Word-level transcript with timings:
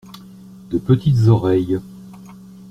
De 0.71 0.79
petites 0.79 1.27
oreilles. 1.27 1.79